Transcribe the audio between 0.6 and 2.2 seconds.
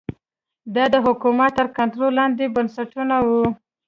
دا د حکومت تر کنټرول